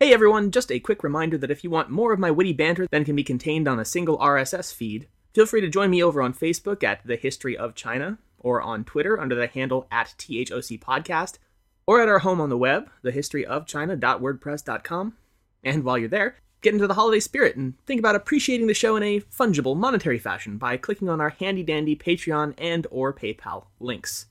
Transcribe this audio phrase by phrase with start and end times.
[0.00, 2.86] Hey everyone, just a quick reminder that if you want more of my witty banter
[2.86, 6.22] than can be contained on a single RSS feed, feel free to join me over
[6.22, 10.78] on Facebook at The History of China, or on Twitter under the handle at THOC
[10.78, 11.38] Podcast,
[11.84, 15.16] or at our home on the web, thehistoryofchina.wordpress.com.
[15.64, 18.94] And while you're there, get into the holiday spirit and think about appreciating the show
[18.94, 23.64] in a fungible monetary fashion by clicking on our handy dandy Patreon and or PayPal
[23.80, 24.26] links.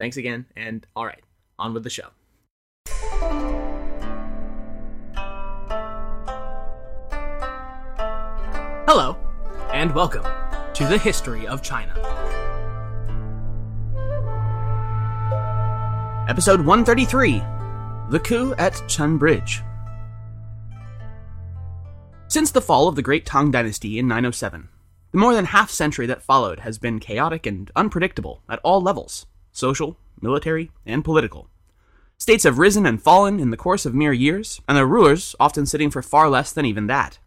[0.00, 1.22] Thanks again, and alright,
[1.60, 2.08] on with the show.
[8.88, 9.16] Hello,
[9.72, 10.22] and welcome
[10.74, 11.92] to the History of China.
[16.28, 17.42] Episode 133
[18.10, 19.60] The Coup at Chen Bridge.
[22.28, 24.68] Since the fall of the Great Tang Dynasty in 907,
[25.10, 29.26] the more than half century that followed has been chaotic and unpredictable at all levels
[29.50, 31.50] social, military, and political.
[32.18, 35.66] States have risen and fallen in the course of mere years, and their rulers often
[35.66, 37.18] sitting for far less than even that.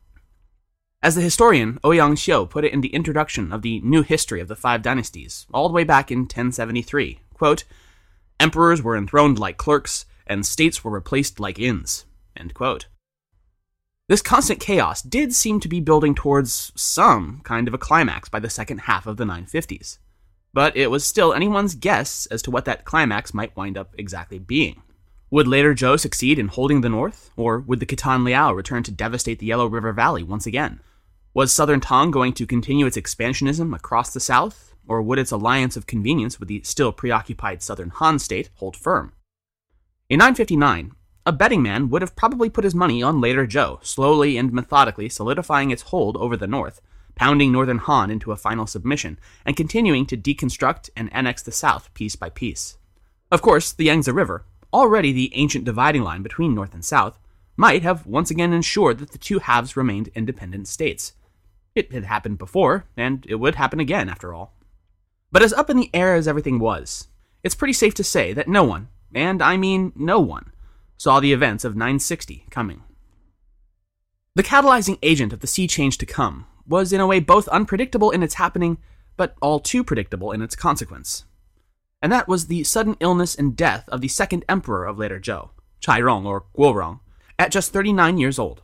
[1.02, 4.50] As the historian Ouyang Xiu put it in the introduction of the New History of
[4.50, 7.64] the Five Dynasties, all the way back in 1073, quote,
[8.38, 12.06] Emperors were enthroned like clerks, and states were replaced like inns.
[14.10, 18.42] This constant chaos did seem to be building towards some kind of a climax by
[18.42, 20.00] the second half of the 950s.
[20.54, 24.38] But it was still anyone's guess as to what that climax might wind up exactly
[24.38, 24.82] being.
[25.32, 28.92] Would later Zhou succeed in holding the north, or would the Khitan Liao return to
[28.92, 30.82] devastate the Yellow River Valley once again?
[31.32, 35.78] Was Southern Tang going to continue its expansionism across the south, or would its alliance
[35.78, 39.14] of convenience with the still preoccupied Southern Han state hold firm?
[40.10, 40.92] In 959,
[41.28, 45.08] a betting man would have probably put his money on later Zhou, slowly and methodically
[45.08, 46.82] solidifying its hold over the north,
[47.14, 51.94] pounding Northern Han into a final submission, and continuing to deconstruct and annex the south
[51.94, 52.80] piece by piece.
[53.32, 57.20] Of course, the Yangtze River, already the ancient dividing line between north and south,
[57.56, 61.14] might have once again ensured that the two halves remained independent states.
[61.76, 64.54] It had happened before, and it would happen again, after all.
[65.32, 67.08] But as up in the air as everything was,
[67.44, 70.52] it's pretty safe to say that no one, and I mean no one,
[70.98, 72.84] saw the events of 960 coming.
[74.36, 78.12] The catalyzing agent of the sea change to come was in a way both unpredictable
[78.12, 78.78] in its happening,
[79.18, 81.26] but all too predictable in its consequence.
[82.02, 85.50] And that was the sudden illness and death of the second emperor of later Zhou,
[85.82, 87.00] Chairong or Guorong,
[87.38, 88.62] at just 39 years old.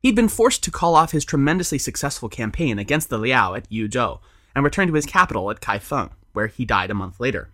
[0.00, 4.20] He'd been forced to call off his tremendously successful campaign against the Liao at Yuzhou
[4.54, 7.50] and return to his capital at Kaifeng, where he died a month later.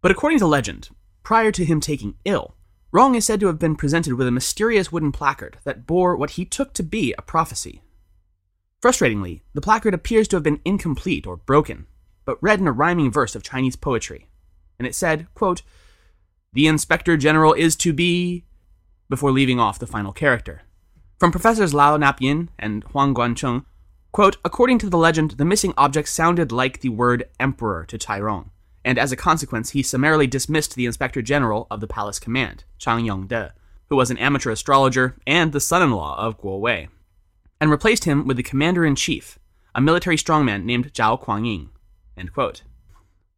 [0.00, 0.88] But according to legend,
[1.22, 2.54] prior to him taking ill,
[2.92, 6.30] Rong is said to have been presented with a mysterious wooden placard that bore what
[6.30, 7.82] he took to be a prophecy.
[8.80, 11.86] Frustratingly, the placard appears to have been incomplete or broken,
[12.24, 14.28] but read in a rhyming verse of Chinese poetry,
[14.78, 15.62] and it said, quote,
[16.52, 18.44] The Inspector General is to be,
[19.08, 20.62] before leaving off the final character.
[21.18, 23.64] From Professors Lao Napyin and Huang Guancheng,
[24.12, 28.50] quote, according to the legend, the missing object sounded like the word emperor to Chairong,
[28.84, 33.06] and as a consequence, he summarily dismissed the inspector general of the palace command, Zhang
[33.06, 33.52] Yongde,
[33.88, 36.88] who was an amateur astrologer and the son-in-law of Guo Wei,
[37.62, 39.38] and replaced him with the commander-in-chief,
[39.74, 41.70] a military strongman named Zhao Kuangyin,
[42.18, 42.60] end quote.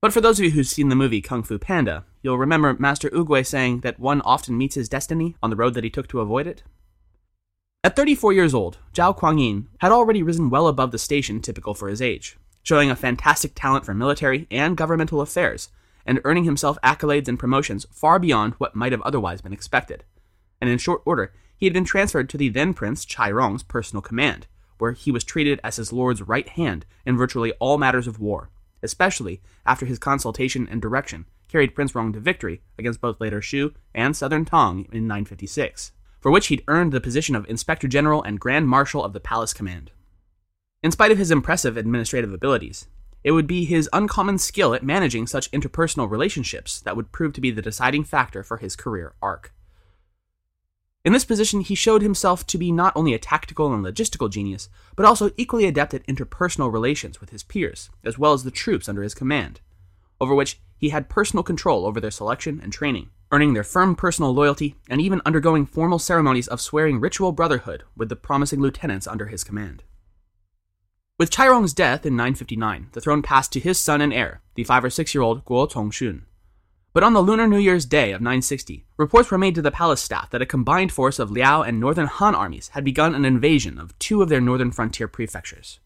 [0.01, 3.09] But for those of you who've seen the movie Kung Fu Panda, you'll remember Master
[3.11, 6.19] Oogway saying that one often meets his destiny on the road that he took to
[6.21, 6.65] avoid it.
[7.85, 11.89] At 34 years old, Zhao Kuangyin had already risen well above the station typical for
[11.89, 15.69] his age, showing a fantastic talent for military and governmental affairs,
[16.05, 20.03] and earning himself accolades and promotions far beyond what might have otherwise been expected.
[20.61, 24.03] And in short order, he had been transferred to the then Prince Chai Rong's personal
[24.03, 24.49] command,
[24.79, 28.51] where he was treated as his lord's right hand in virtually all matters of war,
[28.83, 33.73] especially after his consultation and direction carried Prince Rong to victory against both later Shu
[33.95, 38.41] and Southern Tang in 956 for which he'd earned the position of Inspector General and
[38.41, 39.91] Grand Marshal of the Palace Command.
[40.83, 42.87] In spite of his impressive administrative abilities,
[43.25, 47.41] it would be his uncommon skill at managing such interpersonal relationships that would prove to
[47.41, 49.53] be the deciding factor for his career arc.
[51.05, 54.69] In this position, he showed himself to be not only a tactical and logistical genius,
[54.95, 58.89] but also equally adept at interpersonal relations with his peers, as well as the troops
[58.89, 59.61] under his command,
[60.21, 64.35] over which he had personal control over their selection and training, earning their firm personal
[64.35, 69.27] loyalty and even undergoing formal ceremonies of swearing ritual brotherhood with the promising lieutenants under
[69.27, 69.83] his command.
[71.19, 74.85] With Chairong's death in 959, the throne passed to his son and heir, the five
[74.85, 76.23] or six year old Guo Zongxun.
[76.93, 80.01] But on the Lunar New Year's Day of 960, reports were made to the palace
[80.01, 83.79] staff that a combined force of Liao and northern Han armies had begun an invasion
[83.79, 85.81] of two of their northern frontier prefectures.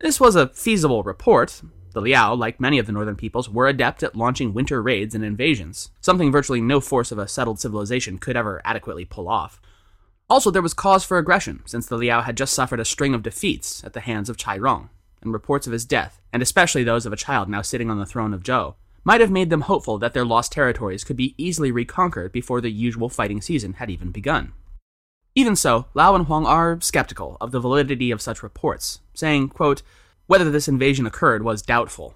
[0.00, 1.60] This was a feasible report.
[1.92, 5.24] The Liao, like many of the northern peoples, were adept at launching winter raids and
[5.24, 9.60] invasions, something virtually no force of a settled civilization could ever adequately pull off.
[10.28, 13.24] Also, there was cause for aggression, since the Liao had just suffered a string of
[13.24, 14.88] defeats at the hands of Chai Rong,
[15.22, 18.06] and reports of his death, and especially those of a child now sitting on the
[18.06, 21.72] throne of Zhou, might have made them hopeful that their lost territories could be easily
[21.72, 24.52] reconquered before the usual fighting season had even begun.
[25.34, 29.82] Even so, Lao and Huang are skeptical of the validity of such reports, saying, quote,
[30.30, 32.14] whether this invasion occurred was doubtful,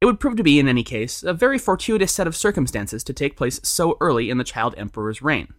[0.00, 3.12] It would prove to be, in any case, a very fortuitous set of circumstances to
[3.12, 5.54] take place so early in the child emperor's reign,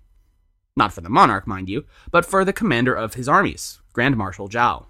[0.78, 4.48] not for the monarch, mind you, but for the commander of his armies, Grand Marshal
[4.48, 4.86] Zhao.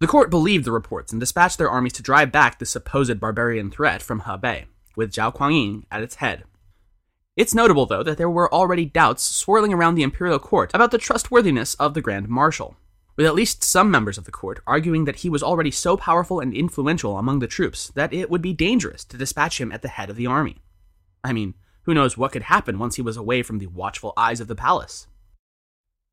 [0.00, 3.70] The court believed the reports and dispatched their armies to drive back the supposed barbarian
[3.70, 4.64] threat from Hebei,
[4.96, 6.42] with Zhao Kuangyin at its head.
[7.36, 10.98] It's notable, though, that there were already doubts swirling around the imperial court about the
[10.98, 12.76] trustworthiness of the Grand Marshal,
[13.18, 16.38] with at least some members of the court arguing that he was already so powerful
[16.38, 19.88] and influential among the troops that it would be dangerous to dispatch him at the
[19.88, 20.58] head of the army.
[21.24, 24.38] I mean, who knows what could happen once he was away from the watchful eyes
[24.38, 25.08] of the palace?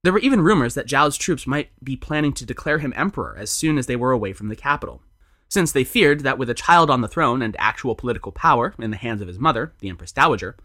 [0.04, 3.52] There were even rumors that Zhao's troops might be planning to declare him emperor as
[3.52, 5.04] soon as they were away from the capital,
[5.48, 8.90] since they feared that with a child on the throne and actual political power in
[8.90, 10.58] the hands of his mother, the Empress Dowager,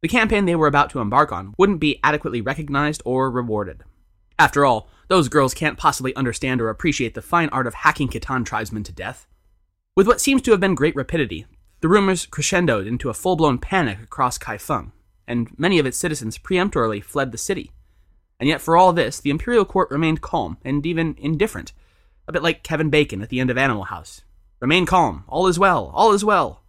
[0.00, 3.82] the campaign they were about to embark on wouldn't be adequately recognized or rewarded.
[4.38, 8.44] After all, those girls can't possibly understand or appreciate the fine art of hacking Khitan
[8.44, 9.26] tribesmen to death.
[9.94, 11.46] With what seems to have been great rapidity,
[11.80, 14.92] the rumors crescendoed into a full blown panic across Kaifeng,
[15.26, 17.72] and many of its citizens peremptorily fled the city.
[18.38, 21.72] And yet, for all this, the imperial court remained calm and even indifferent,
[22.28, 24.22] a bit like Kevin Bacon at the end of Animal House.
[24.60, 26.62] Remain calm, all is well, all is well.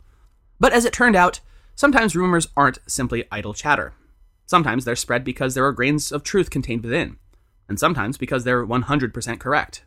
[0.60, 1.40] But as it turned out,
[1.76, 3.94] sometimes rumors aren't simply idle chatter.
[4.46, 7.18] Sometimes they're spread because there are grains of truth contained within,
[7.68, 9.84] and sometimes because they're 100% correct.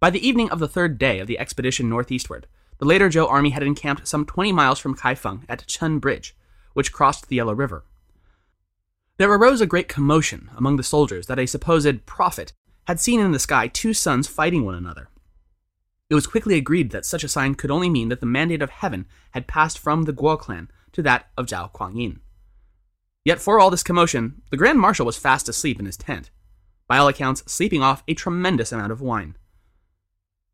[0.00, 2.46] By the evening of the third day of the expedition northeastward,
[2.78, 6.36] the later Zhou army had encamped some 20 miles from Kaifeng at Chen Bridge,
[6.72, 7.84] which crossed the Yellow River.
[9.16, 12.52] There arose a great commotion among the soldiers that a supposed prophet
[12.86, 15.08] had seen in the sky two suns fighting one another.
[16.10, 18.70] It was quickly agreed that such a sign could only mean that the mandate of
[18.70, 22.18] heaven had passed from the Guo clan to that of Zhao Kuangyin.
[23.24, 26.30] Yet for all this commotion, the Grand Marshal was fast asleep in his tent,
[26.86, 29.36] by all accounts sleeping off a tremendous amount of wine.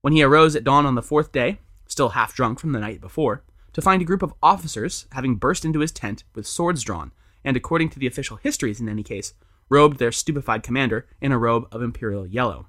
[0.00, 3.00] When he arose at dawn on the fourth day, still half drunk from the night
[3.00, 3.43] before,
[3.73, 7.12] to find a group of officers having burst into his tent with swords drawn,
[7.44, 9.35] and according to the official histories in any case,
[9.69, 12.67] robed their stupefied commander in a robe of imperial yellow.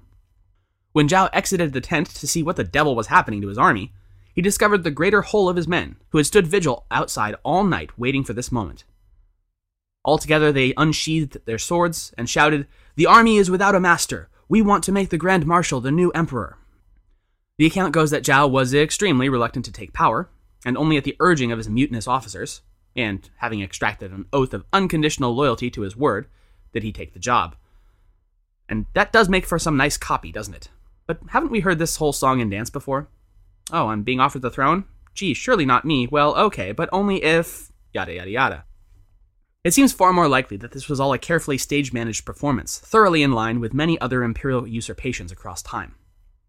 [0.92, 3.92] When Zhao exited the tent to see what the devil was happening to his army,
[4.34, 7.98] he discovered the greater whole of his men, who had stood vigil outside all night
[7.98, 8.84] waiting for this moment.
[10.04, 14.28] Altogether, they unsheathed their swords and shouted, The army is without a master.
[14.48, 16.58] We want to make the Grand Marshal the new emperor.
[17.56, 20.28] The account goes that Zhao was extremely reluctant to take power,
[20.64, 22.60] and only at the urging of his mutinous officers,
[22.94, 26.26] and having extracted an oath of unconditional loyalty to his word,
[26.72, 27.56] did he take the job.
[28.68, 30.68] And that does make for some nice copy, doesn't it?
[31.06, 33.08] But haven't we heard this whole song and dance before?
[33.72, 34.84] Oh, I'm being offered the throne?
[35.14, 36.06] Gee, surely not me.
[36.06, 37.72] Well, okay, but only if.
[37.92, 38.64] yada yada yada.
[39.64, 43.22] It seems far more likely that this was all a carefully stage managed performance, thoroughly
[43.22, 45.94] in line with many other imperial usurpations across time.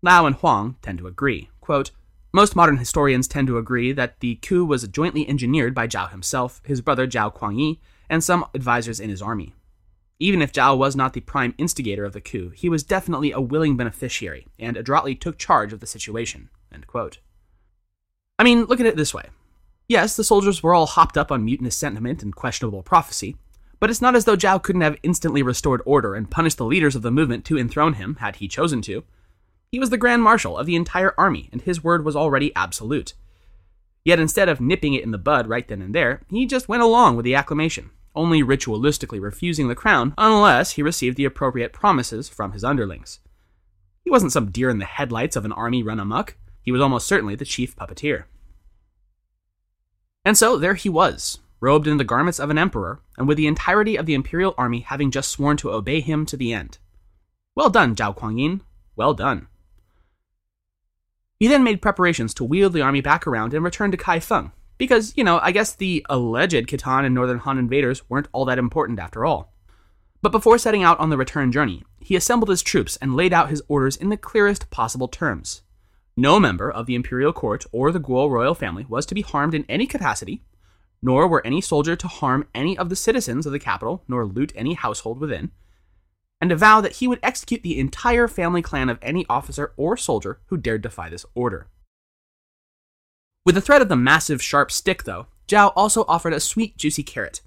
[0.02, 1.50] Lao and Huang tend to agree.
[1.62, 1.92] Quote,
[2.34, 6.60] most modern historians tend to agree that the coup was jointly engineered by Zhao himself,
[6.66, 7.78] his brother Zhao Kuangyi,
[8.10, 9.54] and some advisors in his army.
[10.18, 13.40] Even if Zhao was not the prime instigator of the coup, he was definitely a
[13.40, 16.50] willing beneficiary and adroitly took charge of the situation.
[18.40, 19.30] I mean, look at it this way.
[19.88, 23.36] Yes, the soldiers were all hopped up on mutinous sentiment and questionable prophecy,
[23.80, 26.96] but it's not as though Zhao couldn't have instantly restored order and punished the leaders
[26.96, 29.04] of the movement to enthrone him, had he chosen to.
[29.72, 33.14] He was the Grand Marshal of the entire army, and his word was already absolute.
[34.06, 36.84] Yet instead of nipping it in the bud right then and there, he just went
[36.84, 42.30] along with the acclamation, only ritualistically refusing the crown unless he received the appropriate promises
[42.30, 43.20] from his underlings.
[44.04, 47.08] He wasn't some deer in the headlights of an army run amuck, he was almost
[47.08, 48.26] certainly the chief puppeteer.
[50.26, 53.48] And so there he was, robed in the garments of an emperor, and with the
[53.48, 56.78] entirety of the imperial army having just sworn to obey him to the end.
[57.56, 58.62] Well done, Zhao Kuangyin.
[58.96, 59.48] Well done.
[61.40, 65.14] He then made preparations to wheel the army back around and return to Kaifeng, because,
[65.18, 69.00] you know, I guess the alleged Khitan and Northern Han invaders weren't all that important
[69.00, 69.54] after all.
[70.22, 73.50] But before setting out on the return journey, he assembled his troops and laid out
[73.50, 75.63] his orders in the clearest possible terms.
[76.16, 79.56] No member of the imperial court or the Guo royal family was to be harmed
[79.56, 80.44] in any capacity,
[81.02, 84.54] nor were any soldier to harm any of the citizens of the capital, nor loot
[84.56, 85.52] any household within,
[86.40, 89.98] and to vow that he would execute the entire family clan of any officer or
[89.98, 91.68] soldier who dared defy this order.
[93.46, 97.04] With the threat of the massive sharp stick, though, Zhao also offered a sweet, juicy
[97.04, 97.42] carrot.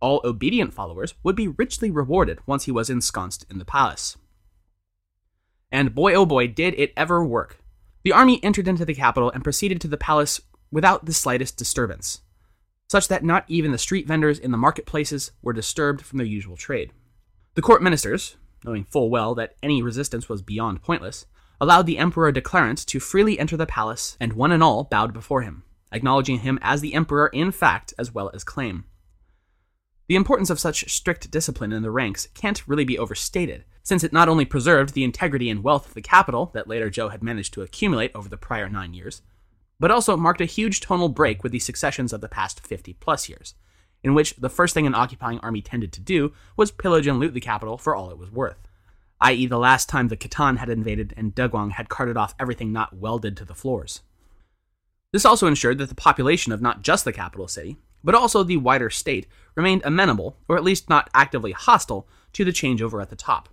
[0.00, 4.16] All obedient followers would be richly rewarded once he was ensconced in the palace.
[5.70, 7.61] And boy oh boy, did it ever work.
[8.04, 10.40] The army entered into the capital and proceeded to the palace
[10.70, 12.22] without the slightest disturbance
[12.92, 16.58] such that not even the street vendors in the marketplaces were disturbed from their usual
[16.58, 16.92] trade.
[17.54, 21.24] The court ministers, knowing full well that any resistance was beyond pointless,
[21.58, 25.40] allowed the Emperor Declarant to freely enter the palace, and one and all bowed before
[25.40, 28.84] him, acknowledging him as the Emperor in fact as well as claim.
[30.12, 34.12] The importance of such strict discipline in the ranks can't really be overstated, since it
[34.12, 37.54] not only preserved the integrity and wealth of the capital that later Zhou had managed
[37.54, 39.22] to accumulate over the prior nine years,
[39.80, 43.26] but also marked a huge tonal break with the successions of the past 50 plus
[43.30, 43.54] years,
[44.02, 47.32] in which the first thing an occupying army tended to do was pillage and loot
[47.32, 48.68] the capital for all it was worth,
[49.22, 52.94] i.e., the last time the Khitan had invaded and Deguang had carted off everything not
[52.94, 54.02] welded to the floors.
[55.10, 58.56] This also ensured that the population of not just the capital city, but also the
[58.56, 63.16] wider state, remained amenable, or at least not actively hostile, to the changeover at the
[63.16, 63.48] top.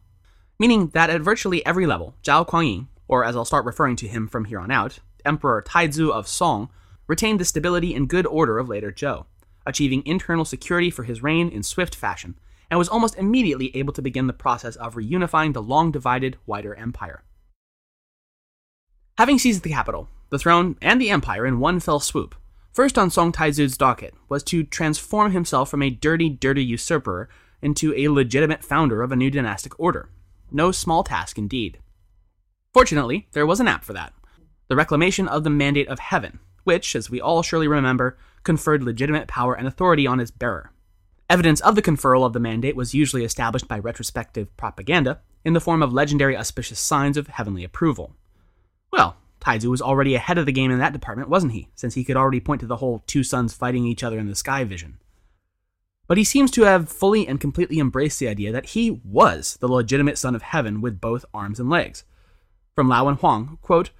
[0.59, 4.27] Meaning that at virtually every level, Zhao Kuangyi, or as I'll start referring to him
[4.27, 6.69] from here on out, Emperor Taizu of Song,
[7.07, 9.25] retained the stability and good order of later Zhou,
[9.65, 12.37] achieving internal security for his reign in swift fashion,
[12.69, 16.75] and was almost immediately able to begin the process of reunifying the long divided wider
[16.75, 17.23] empire.
[19.17, 22.35] Having seized the capital, the throne, and the empire in one fell swoop,
[22.71, 27.29] first on Song Taizu's docket was to transform himself from a dirty, dirty usurper
[27.61, 30.09] into a legitimate founder of a new dynastic order.
[30.51, 31.79] No small task indeed.
[32.73, 34.13] Fortunately, there was an app for that
[34.67, 39.27] the reclamation of the mandate of heaven, which, as we all surely remember, conferred legitimate
[39.27, 40.71] power and authority on its bearer.
[41.27, 45.59] Evidence of the conferral of the mandate was usually established by retrospective propaganda in the
[45.59, 48.15] form of legendary auspicious signs of heavenly approval.
[48.91, 51.69] Well, Taizu was already ahead of the game in that department, wasn't he?
[51.75, 54.35] Since he could already point to the whole two suns fighting each other in the
[54.35, 54.99] sky vision.
[56.07, 59.67] But he seems to have fully and completely embraced the idea that he was the
[59.67, 62.03] legitimate son of heaven with both arms and legs.
[62.75, 63.91] From Lao and Huang, quote,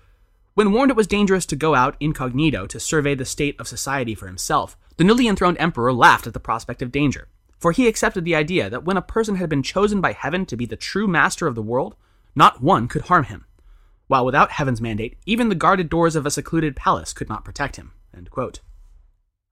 [0.56, 4.16] when warned it was dangerous to go out incognito to survey the state of society
[4.16, 7.30] for himself, the newly enthroned emperor laughed at the prospect of danger,
[7.60, 10.58] for he accepted the idea that when a person had been chosen by heaven to
[10.58, 11.96] be the true master of the world,
[12.36, 13.46] not one could harm him,
[14.10, 17.76] while without heaven's mandate, even the guarded doors of a secluded palace could not protect
[17.76, 17.94] him.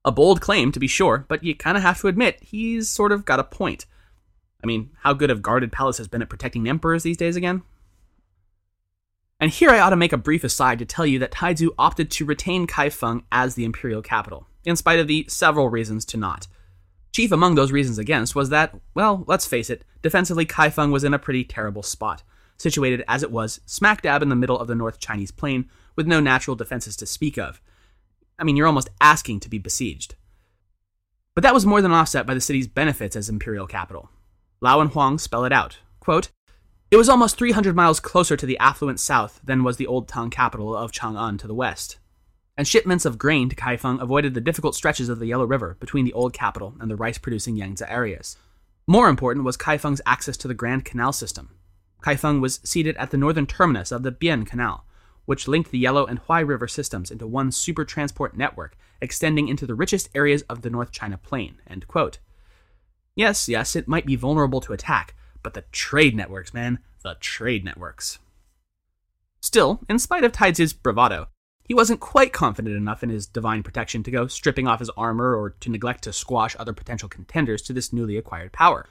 [0.03, 3.11] A bold claim, to be sure, but you kind of have to admit he's sort
[3.11, 3.85] of got a point.
[4.63, 7.61] I mean, how good have guarded palaces been at protecting emperors these days again?
[9.39, 12.09] And here I ought to make a brief aside to tell you that Taizu opted
[12.11, 16.47] to retain Kaifeng as the imperial capital, in spite of the several reasons to not.
[17.11, 21.13] Chief among those reasons against was that, well, let's face it, defensively Kaifeng was in
[21.13, 22.23] a pretty terrible spot,
[22.57, 26.07] situated as it was smack dab in the middle of the North Chinese plain, with
[26.07, 27.61] no natural defenses to speak of.
[28.37, 30.15] I mean, you're almost asking to be besieged.
[31.33, 34.09] But that was more than offset by the city's benefits as imperial capital.
[34.59, 35.77] Lao and Huang spell it out.
[35.99, 36.29] Quote,
[36.89, 40.29] it was almost 300 miles closer to the affluent south than was the old town
[40.29, 41.97] capital of Chang'an to the west.
[42.57, 46.05] And shipments of grain to Kaifeng avoided the difficult stretches of the Yellow River between
[46.05, 48.37] the old capital and the rice producing Yangtze areas.
[48.87, 51.49] More important was Kaifeng's access to the Grand Canal system.
[52.01, 54.85] Kaifeng was seated at the northern terminus of the Bian Canal,
[55.25, 59.65] which linked the Yellow and Huai River systems into one super transport network extending into
[59.65, 61.57] the richest areas of the North China Plain.
[63.15, 67.65] Yes, yes, it might be vulnerable to attack, but the trade networks, man, the trade
[67.65, 68.19] networks.
[69.41, 71.27] Still, in spite of Taizu's bravado,
[71.63, 75.35] he wasn't quite confident enough in his divine protection to go stripping off his armor
[75.35, 78.87] or to neglect to squash other potential contenders to this newly acquired power.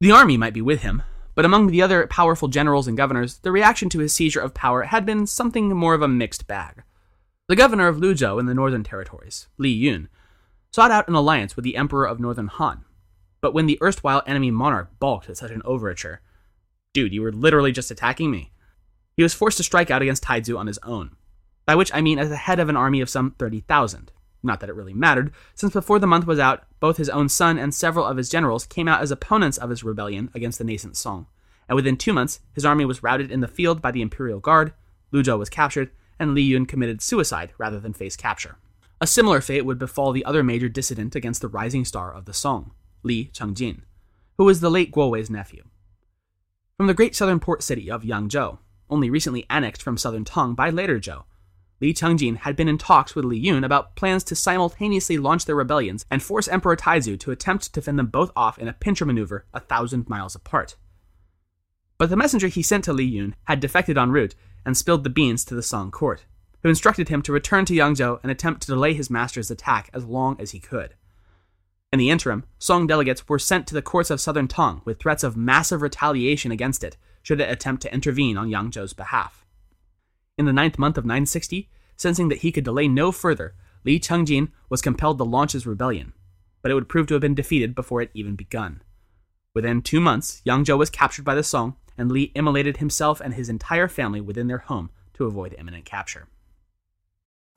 [0.00, 1.02] The army might be with him,
[1.36, 4.84] but among the other powerful generals and governors, the reaction to his seizure of power
[4.84, 6.82] had been something more of a mixed bag.
[7.48, 10.08] The governor of Luzhou in the northern territories, Li Yun,
[10.72, 12.84] sought out an alliance with the emperor of northern Han,
[13.42, 16.22] but when the erstwhile enemy monarch balked at such an overture,
[16.94, 18.50] dude, you were literally just attacking me.
[19.14, 21.16] He was forced to strike out against Taizu on his own,
[21.66, 24.10] by which I mean as the head of an army of some 30,000.
[24.46, 27.58] Not that it really mattered, since before the month was out, both his own son
[27.58, 30.96] and several of his generals came out as opponents of his rebellion against the nascent
[30.96, 31.26] Song,
[31.68, 34.72] and within two months, his army was routed in the field by the Imperial Guard,
[35.12, 38.56] Luzhou was captured, and Li Yun committed suicide rather than face capture.
[39.00, 42.32] A similar fate would befall the other major dissident against the rising star of the
[42.32, 42.70] Song,
[43.02, 43.80] Li Chengjin,
[44.38, 45.64] who was the late Guo Wei's nephew.
[46.76, 50.70] From the great southern port city of Yangzhou, only recently annexed from southern Tang by
[50.70, 51.24] later Zhou,
[51.80, 55.54] Li Chengjin had been in talks with Li Yun about plans to simultaneously launch their
[55.54, 59.04] rebellions and force Emperor Taizu to attempt to fend them both off in a pincer
[59.04, 60.76] maneuver a thousand miles apart.
[61.98, 65.10] But the messenger he sent to Li Yun had defected en route and spilled the
[65.10, 66.24] beans to the Song court,
[66.62, 70.04] who instructed him to return to Yangzhou and attempt to delay his master's attack as
[70.04, 70.94] long as he could.
[71.92, 75.22] In the interim, Song delegates were sent to the courts of southern Tang with threats
[75.22, 79.45] of massive retaliation against it should it attempt to intervene on Yangzhou's behalf.
[80.38, 84.50] In the ninth month of 960, sensing that he could delay no further, Li Chengjin
[84.68, 86.12] was compelled to launch his rebellion,
[86.60, 88.82] but it would prove to have been defeated before it even begun.
[89.54, 93.48] Within two months, Yangzhou was captured by the Song, and Li immolated himself and his
[93.48, 96.28] entire family within their home to avoid imminent capture.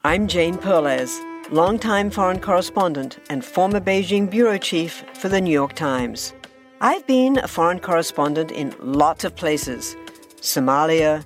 [0.05, 1.19] I'm Jane Perlez,
[1.51, 6.33] longtime foreign correspondent and former Beijing bureau chief for the New York Times.
[6.79, 9.97] I've been a foreign correspondent in lots of places
[10.39, 11.25] Somalia,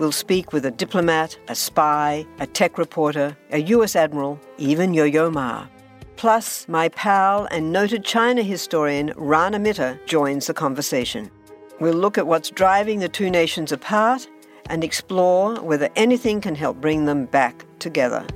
[0.00, 5.04] We'll speak with a diplomat, a spy, a tech reporter, a US admiral, even Yo
[5.04, 5.66] Yo Ma.
[6.16, 11.30] Plus, my pal and noted China historian Rana Mitter joins the conversation.
[11.80, 14.26] We'll look at what's driving the two nations apart
[14.70, 18.26] and explore whether anything can help bring them back together.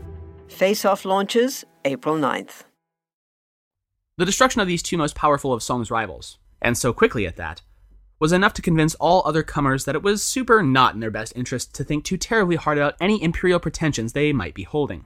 [0.49, 2.64] Face Off launches April 9th.
[4.18, 7.62] The destruction of these two most powerful of Song's rivals, and so quickly at that,
[8.18, 11.33] was enough to convince all other comers that it was super not in their best
[11.37, 15.05] interest to think too terribly hard about any imperial pretensions they might be holding.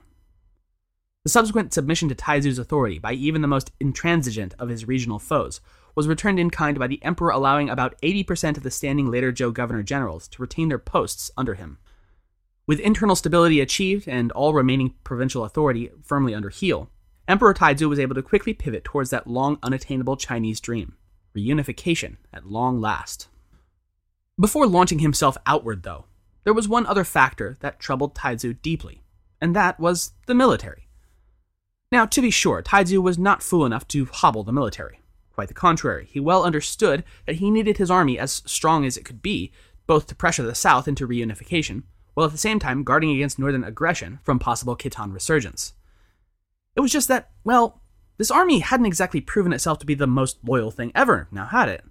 [1.23, 5.59] The subsequent submission to Taizu's authority by even the most intransigent of his regional foes
[5.95, 9.53] was returned in kind by the emperor allowing about 80% of the standing later Zhou
[9.53, 11.77] governor generals to retain their posts under him.
[12.67, 16.89] With internal stability achieved and all remaining provincial authority firmly under heel,
[17.27, 20.95] Emperor Taizu was able to quickly pivot towards that long unattainable Chinese dream
[21.35, 23.27] reunification at long last.
[24.39, 26.05] Before launching himself outward, though,
[26.43, 29.03] there was one other factor that troubled Taizu deeply,
[29.41, 30.87] and that was the military.
[31.91, 35.01] Now, to be sure, Taizu was not fool enough to hobble the military.
[35.33, 39.05] Quite the contrary, he well understood that he needed his army as strong as it
[39.05, 39.51] could be,
[39.87, 43.63] both to pressure the south into reunification, while at the same time guarding against northern
[43.63, 45.73] aggression from possible Khitan resurgence.
[46.75, 47.81] It was just that, well,
[48.19, 51.69] this army hadn't exactly proven itself to be the most loyal thing ever, now had
[51.69, 51.85] it?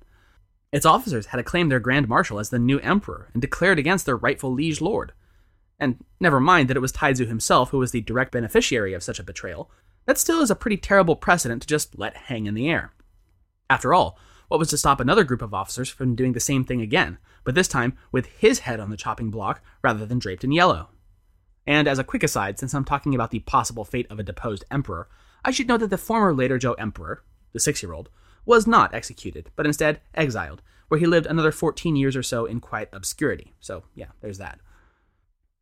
[0.70, 4.16] Its officers had acclaimed their Grand Marshal as the new emperor and declared against their
[4.16, 5.12] rightful liege lord.
[5.80, 9.18] And never mind that it was Taizu himself who was the direct beneficiary of such
[9.18, 9.70] a betrayal,
[10.04, 12.92] that still is a pretty terrible precedent to just let hang in the air.
[13.70, 16.82] After all, what was to stop another group of officers from doing the same thing
[16.82, 20.52] again, but this time with his head on the chopping block rather than draped in
[20.52, 20.90] yellow?
[21.66, 24.66] And as a quick aside, since I'm talking about the possible fate of a deposed
[24.70, 25.08] emperor,
[25.44, 27.22] I should note that the former later Zhou emperor,
[27.52, 28.10] the six year old,
[28.44, 32.60] was not executed, but instead exiled, where he lived another 14 years or so in
[32.60, 33.54] quiet obscurity.
[33.60, 34.58] So, yeah, there's that.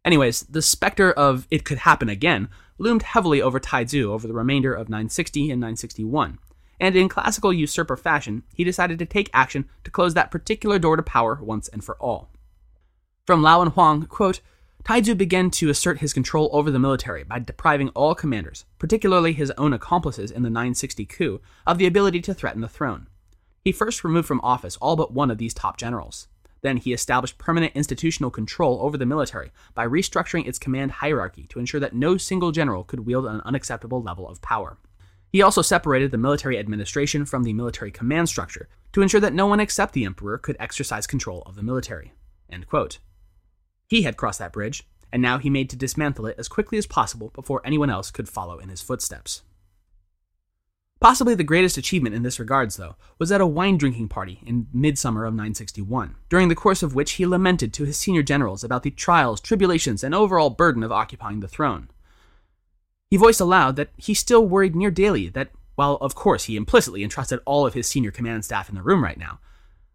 [0.04, 4.72] Anyways, the specter of it could happen again loomed heavily over Taizu over the remainder
[4.72, 6.38] of 960 and 961,
[6.78, 10.96] and in classical usurper fashion, he decided to take action to close that particular door
[10.96, 12.30] to power once and for all.
[13.26, 14.40] From Lao and Huang, quote,
[14.86, 19.50] Taizu began to assert his control over the military by depriving all commanders, particularly his
[19.58, 23.08] own accomplices in the 960 coup, of the ability to threaten the throne.
[23.64, 26.28] He first removed from office all but one of these top generals.
[26.62, 31.58] Then he established permanent institutional control over the military by restructuring its command hierarchy to
[31.58, 34.78] ensure that no single general could wield an unacceptable level of power.
[35.32, 39.48] He also separated the military administration from the military command structure to ensure that no
[39.48, 42.12] one except the emperor could exercise control of the military.
[43.88, 46.86] He had crossed that bridge, and now he made to dismantle it as quickly as
[46.86, 49.42] possible before anyone else could follow in his footsteps.
[50.98, 54.66] Possibly the greatest achievement in this regards, though, was at a wine drinking party in
[54.72, 58.82] midsummer of 961, during the course of which he lamented to his senior generals about
[58.82, 61.90] the trials, tribulations, and overall burden of occupying the throne.
[63.10, 67.04] He voiced aloud that he still worried near daily that, while of course he implicitly
[67.04, 69.38] entrusted all of his senior command staff in the room right now,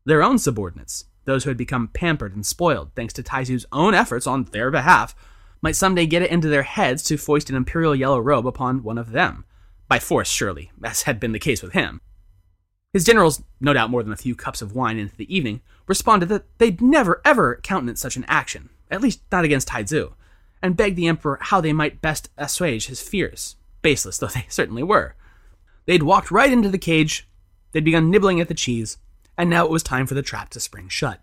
[0.06, 4.28] their own subordinates, those who had become pampered and spoiled thanks to Taizu's own efforts
[4.28, 5.16] on their behalf,
[5.62, 8.98] might someday get it into their heads to foist an imperial yellow robe upon one
[8.98, 9.46] of them,
[9.88, 12.02] By force, surely, as had been the case with him.
[12.94, 16.30] His generals, no doubt more than a few cups of wine into the evening, responded
[16.30, 20.14] that they'd never ever countenance such an action, at least not against Taizu,
[20.62, 24.84] and begged the emperor how they might best assuage his fears, baseless though they certainly
[24.84, 25.16] were.
[25.86, 27.28] They'd walked right into the cage,
[27.72, 28.98] they'd begun nibbling at the cheese,
[29.38, 31.20] and now it was time for the trap to spring shut.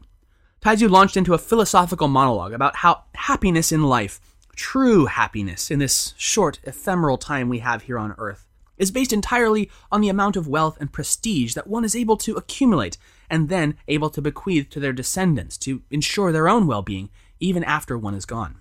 [0.61, 4.21] Taizu launched into a philosophical monologue about how happiness in life,
[4.57, 9.71] true happiness in this short, ephemeral time we have here on earth, is based entirely
[9.92, 12.97] on the amount of wealth and prestige that one is able to accumulate
[13.31, 17.62] and then able to bequeath to their descendants to ensure their own well being even
[17.64, 18.59] after one is gone.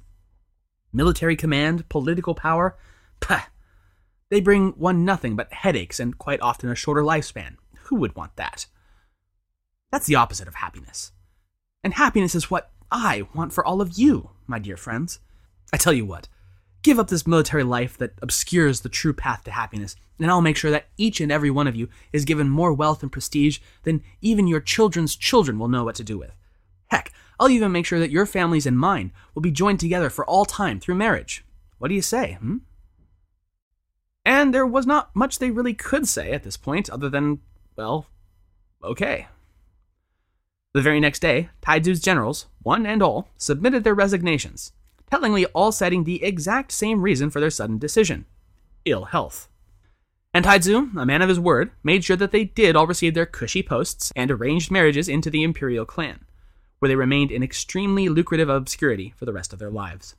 [0.93, 2.77] Military command, political power,
[3.19, 3.45] pah,
[4.29, 7.55] they bring one nothing but headaches and quite often a shorter lifespan.
[7.86, 8.65] Who would want that?
[9.91, 11.12] That's the opposite of happiness.
[11.84, 15.19] And happiness is what I want for all of you, my dear friends.
[15.73, 16.28] I tell you what,
[16.88, 20.56] Give up this military life that obscures the true path to happiness, and I'll make
[20.56, 24.04] sure that each and every one of you is given more wealth and prestige than
[24.21, 26.38] even your children's children will know what to do with.
[26.89, 30.26] Heck, I'll even make sure that your families and mine will be joined together for
[30.26, 31.43] all time through marriage.
[31.78, 32.60] What do you say, hmm?
[34.23, 37.39] And there was not much they really could say at this point, other than,
[37.76, 38.08] well,
[38.82, 39.28] okay.
[40.77, 44.73] The very next day, Taizu's generals, one and all, submitted their resignations,
[45.09, 48.27] tellingly all citing the exact same reason for their sudden decision
[48.85, 49.49] ill health.
[50.35, 53.25] And Taizu, a man of his word, made sure that they did all receive their
[53.25, 56.19] cushy posts and arranged marriages into the imperial clan,
[56.77, 60.13] where they remained in extremely lucrative obscurity for the rest of their lives.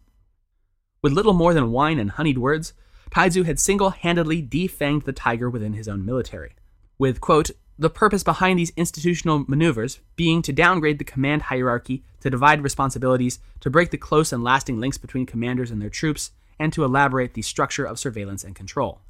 [1.03, 2.73] With little more than wine and honeyed words,
[3.12, 6.57] Taizu had single handedly defanged the tiger within his own military,
[6.99, 12.29] with, quote, the purpose behind these institutional maneuvers being to downgrade the command hierarchy, to
[12.29, 16.73] divide responsibilities, to break the close and lasting links between commanders and their troops, and
[16.73, 19.01] to elaborate the structure of surveillance and control.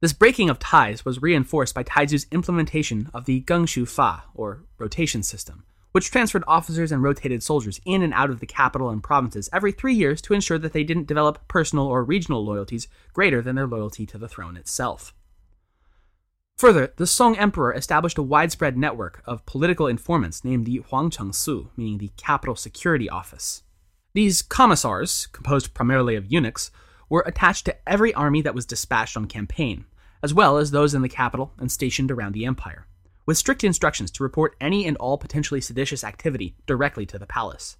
[0.00, 5.22] This breaking of ties was reinforced by Taizu's implementation of the Gengshu Fa, or rotation
[5.22, 9.48] system, which transferred officers and rotated soldiers in and out of the capital and provinces
[9.52, 13.56] every three years to ensure that they didn't develop personal or regional loyalties greater than
[13.56, 15.14] their loyalty to the throne itself.
[16.58, 21.70] Further, the Song Emperor established a widespread network of political informants named the Huangcheng Su,
[21.76, 23.64] meaning the Capital Security Office.
[24.14, 26.70] These commissars, composed primarily of eunuchs,
[27.08, 29.86] were attached to every army that was dispatched on campaign,
[30.22, 32.86] as well as those in the capital and stationed around the empire,
[33.26, 37.78] with strict instructions to report any and all potentially seditious activity directly to the palace.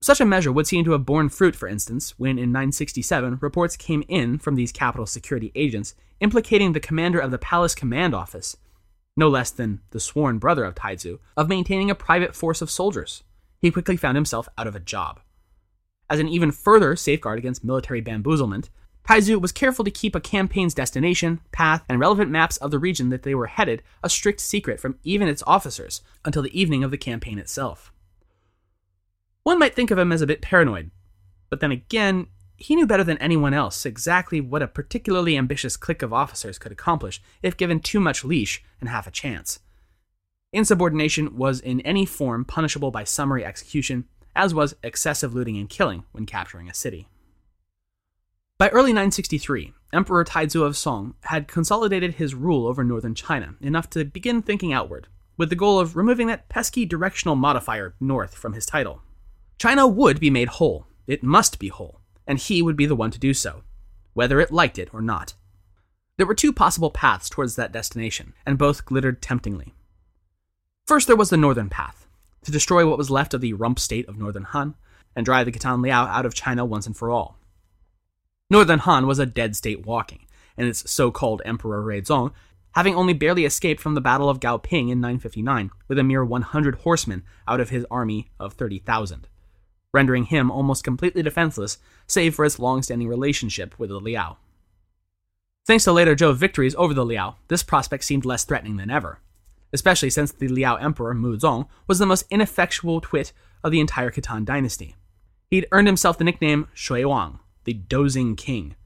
[0.00, 3.76] Such a measure would seem to have borne fruit, for instance, when in 967 reports
[3.76, 8.56] came in from these capital security agents implicating the commander of the palace command office,
[9.16, 13.24] no less than the sworn brother of Taizu, of maintaining a private force of soldiers.
[13.60, 15.20] He quickly found himself out of a job.
[16.08, 18.68] As an even further safeguard against military bamboozlement,
[19.04, 23.08] Taizu was careful to keep a campaign's destination, path, and relevant maps of the region
[23.08, 26.90] that they were headed a strict secret from even its officers until the evening of
[26.90, 27.92] the campaign itself.
[29.48, 30.90] One might think of him as a bit paranoid,
[31.48, 32.26] but then again,
[32.58, 36.70] he knew better than anyone else exactly what a particularly ambitious clique of officers could
[36.70, 39.60] accomplish if given too much leash and half a chance.
[40.52, 44.04] Insubordination was in any form punishable by summary execution,
[44.36, 47.08] as was excessive looting and killing when capturing a city.
[48.58, 53.88] By early 963, Emperor Taizu of Song had consolidated his rule over northern China enough
[53.88, 55.06] to begin thinking outward,
[55.38, 59.00] with the goal of removing that pesky directional modifier north from his title.
[59.58, 60.86] China would be made whole.
[61.08, 62.00] It must be whole.
[62.26, 63.64] And he would be the one to do so,
[64.14, 65.34] whether it liked it or not.
[66.16, 69.74] There were two possible paths towards that destination, and both glittered temptingly.
[70.86, 72.06] First, there was the northern path,
[72.44, 74.74] to destroy what was left of the rump state of northern Han,
[75.16, 77.38] and drive the Khitan Liao out of China once and for all.
[78.50, 82.32] Northern Han was a dead state walking, and its so called Emperor Ruizong,
[82.72, 86.76] having only barely escaped from the Battle of Gaoping in 959, with a mere 100
[86.76, 89.28] horsemen out of his army of 30,000
[89.92, 94.36] rendering him almost completely defenseless, save for his long standing relationship with the Liao.
[95.66, 99.20] Thanks to later Zhou victories over the Liao, this prospect seemed less threatening than ever,
[99.72, 104.10] especially since the Liao Emperor Mu Zong was the most ineffectual twit of the entire
[104.10, 104.96] Khitan dynasty.
[105.50, 108.76] He'd earned himself the nickname Shui Wang, the Dozing King,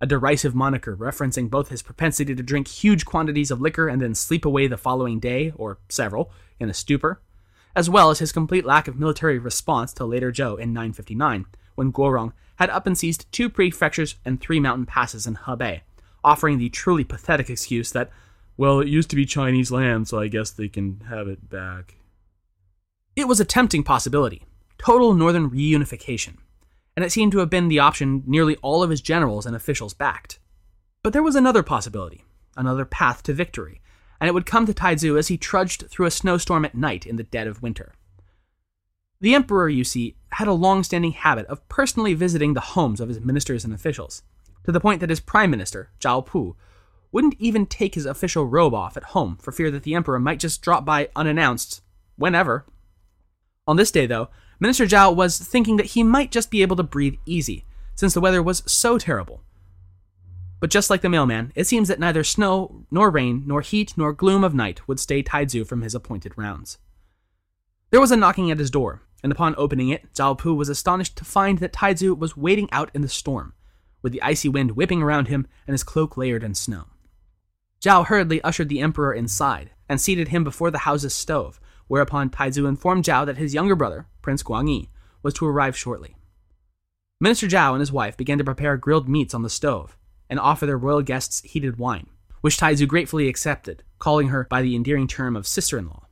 [0.00, 4.14] a derisive moniker referencing both his propensity to drink huge quantities of liquor and then
[4.14, 7.20] sleep away the following day, or several, in a stupor,
[7.76, 11.92] as well as his complete lack of military response to later Zhou in 959, when
[11.92, 15.80] Guorong had up and seized two prefectures and three mountain passes in Hebei,
[16.22, 18.10] offering the truly pathetic excuse that,
[18.56, 21.96] well, it used to be Chinese land, so I guess they can have it back.
[23.16, 24.42] It was a tempting possibility
[24.76, 26.36] total northern reunification,
[26.96, 29.94] and it seemed to have been the option nearly all of his generals and officials
[29.94, 30.38] backed.
[31.02, 32.24] But there was another possibility,
[32.56, 33.80] another path to victory,
[34.20, 37.16] and it would come to Taizu as he trudged through a snowstorm at night in
[37.16, 37.92] the dead of winter.
[39.20, 43.08] The emperor, you see, had a long standing habit of personally visiting the homes of
[43.08, 44.22] his ministers and officials,
[44.64, 46.56] to the point that his prime minister, Zhao Pu,
[47.12, 50.40] wouldn't even take his official robe off at home for fear that the emperor might
[50.40, 51.80] just drop by unannounced
[52.16, 52.66] whenever.
[53.66, 54.28] On this day, though,
[54.60, 58.20] Minister Zhao was thinking that he might just be able to breathe easy, since the
[58.20, 59.42] weather was so terrible.
[60.64, 64.14] But just like the mailman, it seems that neither snow, nor rain, nor heat, nor
[64.14, 66.78] gloom of night would stay Taizu from his appointed rounds.
[67.90, 71.18] There was a knocking at his door, and upon opening it, Zhao Pu was astonished
[71.18, 73.52] to find that Taizu was waiting out in the storm,
[74.00, 76.86] with the icy wind whipping around him and his cloak layered in snow.
[77.82, 82.66] Zhao hurriedly ushered the emperor inside and seated him before the house's stove, whereupon Taizu
[82.66, 84.88] informed Zhao that his younger brother, Prince Guangyi,
[85.22, 86.16] was to arrive shortly.
[87.20, 90.66] Minister Zhao and his wife began to prepare grilled meats on the stove and offer
[90.66, 92.08] their royal guests heated wine,
[92.40, 96.06] which Taizu gratefully accepted, calling her by the endearing term of sister in law.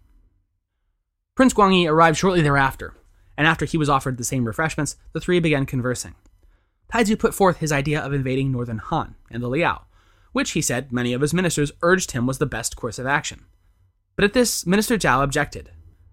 [1.34, 2.94] Prince Guangyi arrived shortly thereafter,
[3.36, 6.14] and after he was offered the same refreshments, the three began conversing.
[6.92, 9.82] Taizu put forth his idea of invading northern Han and the Liao,
[10.32, 13.44] which he said many of his ministers urged him was the best course of action.
[14.16, 15.70] But at this, Minister Zhao objected.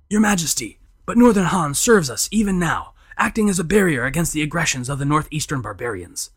[0.09, 4.41] Your Majesty, but northern Han serves us even now, acting as a barrier against the
[4.41, 6.31] aggressions of the northeastern barbarians.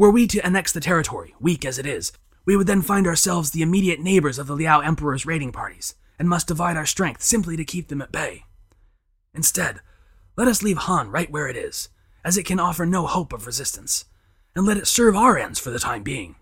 [0.00, 2.10] Were we to annex the territory, weak as it is,
[2.46, 6.26] we would then find ourselves the immediate neighbors of the Liao Emperor's raiding parties, and
[6.26, 8.44] must divide our strength simply to keep them at bay.
[9.34, 9.80] Instead,
[10.38, 11.90] let us leave Han right where it is,
[12.24, 14.06] as it can offer no hope of resistance,
[14.56, 16.36] and let it serve our ends for the time being.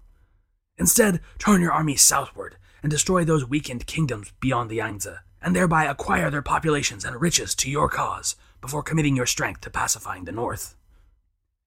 [0.76, 5.84] Instead, turn your army southward and destroy those weakened kingdoms beyond the Yangtze, and thereby
[5.84, 10.30] acquire their populations and riches to your cause before committing your strength to pacifying the
[10.30, 10.76] north.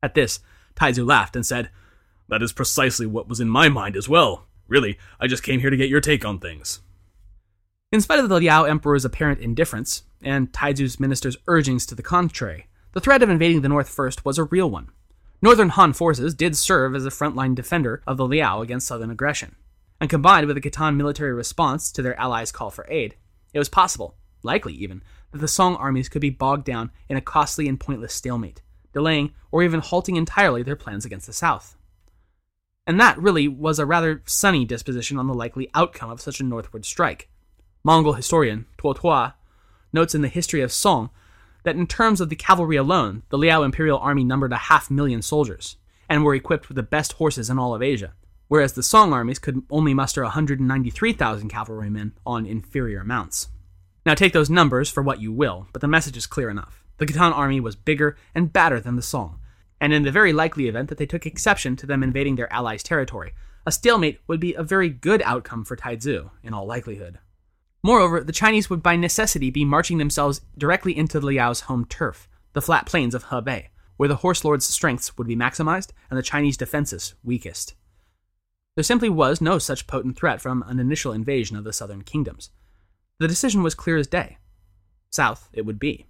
[0.02, 0.40] At this,
[0.76, 1.70] Taizu laughed and said,
[2.32, 4.48] That is precisely what was in my mind as well.
[4.70, 6.80] Really, I just came here to get your take on things.
[7.92, 12.68] In spite of the Liao Emperor's apparent indifference, and Taizu's minister's urgings to the contrary,
[12.94, 14.88] the threat of invading the north first was a real one.
[15.42, 19.58] Northern Han forces did serve as a frontline defender of the Liao against southern aggression,
[20.00, 23.18] and combined with the Khitan military response to their allies' call for aid,
[23.54, 27.22] it was possible, likely even, that the Song armies could be bogged down in a
[27.22, 28.62] costly and pointless stalemate,
[28.94, 31.76] delaying or even halting entirely their plans against the south.
[32.92, 36.44] And that really was a rather sunny disposition on the likely outcome of such a
[36.44, 37.30] northward strike.
[37.86, 39.36] Mongol historian Tuo Tua
[39.94, 41.10] notes in the history of Song
[41.64, 45.22] that in terms of the cavalry alone, the Liao Imperial Army numbered a half million
[45.22, 45.78] soldiers,
[46.10, 48.14] and were equipped with the best horses in all of Asia,
[48.50, 53.48] whereas the Song armies could only muster 193,000 cavalrymen on inferior mounts.
[54.06, 56.84] Now take those numbers for what you will, but the message is clear enough.
[56.98, 59.40] The Khitan army was bigger and badder than the Song,
[59.82, 62.84] and in the very likely event that they took exception to them invading their allies'
[62.84, 63.34] territory,
[63.66, 67.18] a stalemate would be a very good outcome for Taizu, in all likelihood.
[67.84, 72.62] Moreover, the Chinese would by necessity be marching themselves directly into Liao's home turf, the
[72.62, 76.58] flat plains of Hebei, where the horse lord's strengths would be maximized and the Chinese
[76.58, 77.74] defenses weakest.
[78.76, 82.52] There simply was no such potent threat from an initial invasion of the southern kingdoms.
[83.20, 84.38] The decision was clear as day.
[85.10, 86.06] South it would be.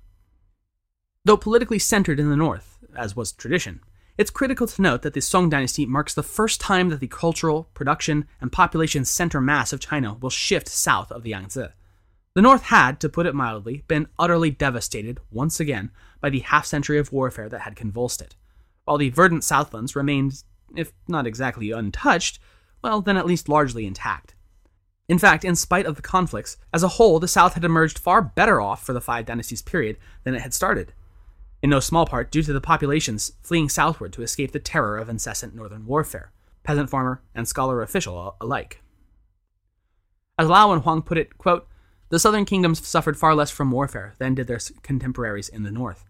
[1.23, 3.81] Though politically centered in the north, as was tradition,
[4.17, 7.69] it's critical to note that the Song dynasty marks the first time that the cultural,
[7.75, 11.67] production, and population center mass of China will shift south of the Yangtze.
[12.33, 16.65] The North had, to put it mildly, been utterly devastated, once again, by the half
[16.65, 18.35] century of warfare that had convulsed it,
[18.85, 20.43] while the verdant Southlands remained,
[20.75, 22.39] if not exactly untouched,
[22.83, 24.33] well, then at least largely intact.
[25.07, 28.23] In fact, in spite of the conflicts, as a whole, the South had emerged far
[28.23, 30.93] better off for the Five Dynasties period than it had started
[31.61, 35.09] in no small part due to the populations fleeing southward to escape the terror of
[35.09, 36.31] incessant northern warfare,
[36.63, 38.81] peasant farmer and scholar official alike.
[40.37, 41.67] As Lao and Huang put it, quote,
[42.09, 46.05] the southern kingdoms suffered far less from warfare than did their contemporaries in the north,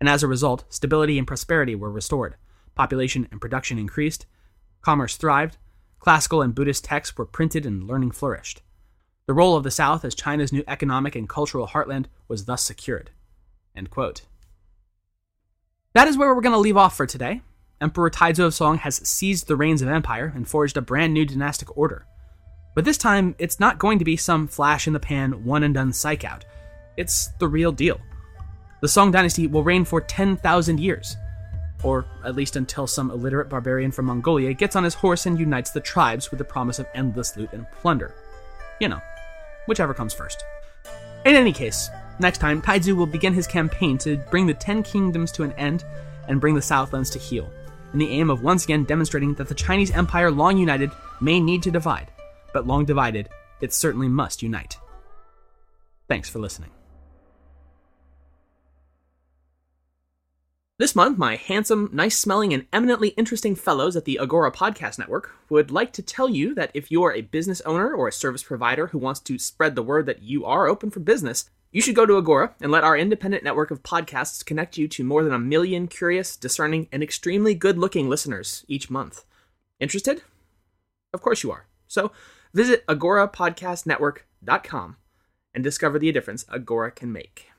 [0.00, 2.36] and as a result, stability and prosperity were restored,
[2.74, 4.26] population and production increased,
[4.82, 5.56] commerce thrived,
[5.98, 8.62] classical and Buddhist texts were printed and learning flourished.
[9.26, 13.10] The role of the South as China's new economic and cultural heartland was thus secured.
[15.96, 17.40] That is where we're going to leave off for today.
[17.80, 21.24] Emperor Taizu of Song has seized the reins of empire and forged a brand new
[21.24, 22.04] dynastic order.
[22.74, 25.72] But this time, it's not going to be some flash in the pan, one and
[25.72, 26.44] done psych out.
[26.98, 27.98] It's the real deal.
[28.82, 31.16] The Song dynasty will reign for 10,000 years,
[31.82, 35.70] or at least until some illiterate barbarian from Mongolia gets on his horse and unites
[35.70, 38.14] the tribes with the promise of endless loot and plunder.
[38.82, 39.00] You know,
[39.66, 40.44] whichever comes first.
[41.24, 45.30] In any case, Next time, Taizu will begin his campaign to bring the Ten Kingdoms
[45.32, 45.84] to an end
[46.28, 47.50] and bring the Southlands to heel,
[47.92, 51.62] in the aim of once again demonstrating that the Chinese Empire, long united, may need
[51.62, 52.10] to divide,
[52.52, 53.28] but long divided,
[53.60, 54.78] it certainly must unite.
[56.08, 56.70] Thanks for listening.
[60.78, 65.34] This month, my handsome, nice smelling, and eminently interesting fellows at the Agora Podcast Network
[65.48, 68.42] would like to tell you that if you are a business owner or a service
[68.42, 71.94] provider who wants to spread the word that you are open for business, you should
[71.94, 75.32] go to Agora and let our independent network of podcasts connect you to more than
[75.32, 79.24] a million curious, discerning, and extremely good looking listeners each month.
[79.78, 80.22] Interested?
[81.12, 81.66] Of course you are.
[81.86, 82.12] So
[82.54, 84.96] visit agorapodcastnetwork.com
[85.54, 87.50] and discover the difference Agora can make.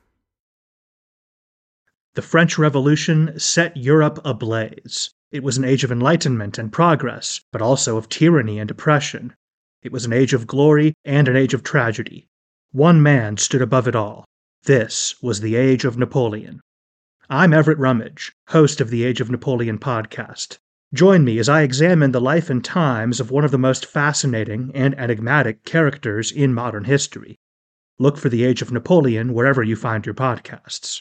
[2.14, 5.10] The French Revolution set Europe ablaze.
[5.30, 9.34] It was an age of enlightenment and progress, but also of tyranny and oppression.
[9.82, 12.26] It was an age of glory and an age of tragedy.
[12.72, 14.26] One man stood above it all.
[14.64, 16.60] This was the age of Napoleon.
[17.30, 20.58] I'm Everett Rummage, host of the Age of Napoleon podcast.
[20.92, 24.70] Join me as I examine the life and times of one of the most fascinating
[24.74, 27.38] and enigmatic characters in modern history.
[27.98, 31.00] Look for the Age of Napoleon wherever you find your podcasts.